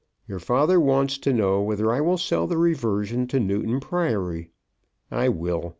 Your 0.27 0.39
father 0.39 0.79
wants 0.79 1.19
to 1.19 1.31
know 1.31 1.61
whether 1.61 1.91
I 1.93 2.01
will 2.01 2.17
sell 2.17 2.47
the 2.47 2.57
reversion 2.57 3.27
to 3.27 3.39
Newton 3.39 3.79
Priory. 3.79 4.49
I 5.11 5.29
will. 5.29 5.69